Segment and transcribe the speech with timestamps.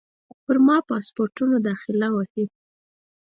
[0.45, 0.57] پر
[0.89, 2.43] پاسپورټونو داخله وهي.